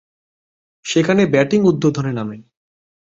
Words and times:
সেখানে 0.85 1.23
ব্যাটিং 1.25 1.59
উদ্বোধনে 1.65 2.11
নামেন। 2.13 2.41